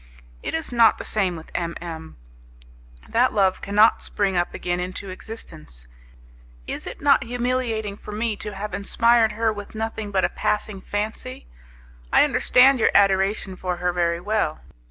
[0.41, 2.17] It is not the same with M M;
[3.07, 5.85] that love cannot spring up again into existence.
[6.65, 10.81] Is it not humiliating for me to have inspired her with nothing but a passing
[10.81, 11.45] fancy?
[12.11, 14.61] I understand your adoration for her very well.